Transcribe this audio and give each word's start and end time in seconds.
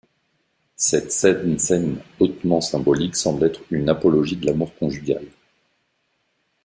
Cette 0.77 1.11
scène 1.11 1.59
scène 1.59 1.99
hautement 2.19 2.59
symbolique 2.59 3.15
semble 3.15 3.43
être 3.43 3.61
une 3.69 3.87
apologie 3.87 4.35
de 4.35 4.47
l'amour 4.47 4.73
conjugal. 4.79 5.23